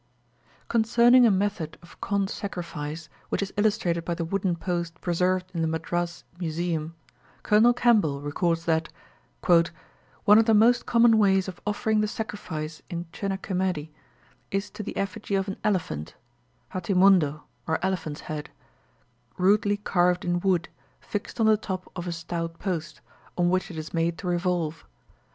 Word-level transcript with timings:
Concerning 0.67 1.27
a 1.27 1.29
method 1.29 1.77
of 1.83 2.01
Kondh 2.01 2.31
sacrifice, 2.31 3.07
which 3.29 3.43
is 3.43 3.53
illustrated 3.55 4.03
by 4.03 4.15
the 4.15 4.25
wooden 4.25 4.55
post 4.55 4.99
preserved 4.99 5.51
in 5.53 5.61
the 5.61 5.67
Madras 5.67 6.23
Museum, 6.39 6.95
Colonel 7.43 7.71
Campbell 7.71 8.19
records 8.19 8.65
that 8.65 8.89
"one 10.25 10.39
of 10.39 10.45
the 10.45 10.55
most 10.55 10.87
common 10.87 11.19
ways 11.19 11.47
of 11.47 11.61
offering 11.67 12.01
the 12.01 12.07
sacrifice 12.07 12.81
in 12.89 13.05
Chinna 13.13 13.37
Kimedi 13.37 13.91
is 14.49 14.71
to 14.71 14.81
the 14.81 14.97
effigy 14.97 15.35
of 15.35 15.47
an 15.47 15.57
elephant 15.63 16.15
(hatti 16.73 16.95
mundo 16.95 17.43
or 17.67 17.77
elephant's 17.85 18.21
head) 18.21 18.49
rudely 19.37 19.77
carved 19.77 20.25
in 20.25 20.39
wood, 20.39 20.67
fixed 20.99 21.39
on 21.39 21.45
the 21.45 21.57
top 21.57 21.87
of 21.95 22.07
a 22.07 22.11
stout 22.11 22.57
post, 22.57 23.01
on 23.37 23.51
which 23.51 23.69
it 23.69 23.77
is 23.77 23.93
made 23.93 24.17
to 24.17 24.25
revolve. 24.27 24.83